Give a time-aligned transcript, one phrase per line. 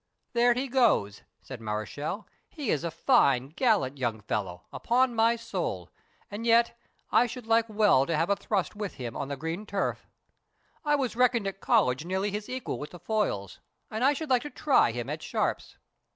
[0.33, 5.91] "There he goes," said Mareschal; "he is a fine, gallant young fellow, upon my soul;
[6.31, 6.75] and yet
[7.11, 10.07] I should like well to have a thrust with him on the green turf.
[10.83, 13.59] I was reckoned at college nearly his equal with the foils,
[13.91, 15.77] and I should like to try him at sharps."